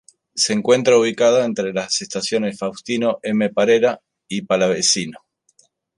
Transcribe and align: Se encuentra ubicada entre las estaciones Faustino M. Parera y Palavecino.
Se 0.33 0.51
encuentra 0.53 0.97
ubicada 0.97 1.45
entre 1.45 1.73
las 1.73 2.01
estaciones 2.01 2.57
Faustino 2.57 3.19
M. 3.21 3.49
Parera 3.51 4.01
y 4.27 4.41
Palavecino. 4.41 5.19